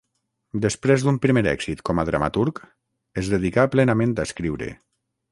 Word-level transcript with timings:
Després 0.61 1.03
d'un 1.07 1.17
primer 1.25 1.43
èxit 1.51 1.83
com 1.89 2.01
a 2.01 2.05
dramaturg, 2.09 2.61
es 3.23 3.29
dedicà 3.35 3.67
plenament 3.75 4.17
a 4.17 4.25
escriure. 4.31 4.71